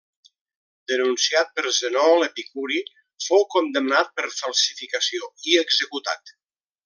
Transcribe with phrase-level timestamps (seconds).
[0.91, 2.81] Denunciat per Zenó l'epicuri,
[3.27, 6.35] fou condemnat per falsificació i executat.